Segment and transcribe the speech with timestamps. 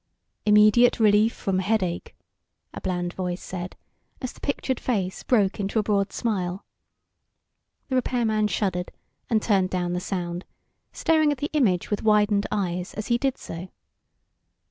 [0.47, 2.15] "...Immediate relief from headache,"
[2.73, 3.75] a bland voice said,
[4.19, 6.65] as the pictured face broke into a broad smile.
[7.87, 8.91] The repairman shuddered,
[9.29, 10.43] and turned down the sound,
[10.91, 13.67] staring at the image with widened eyes as he did so.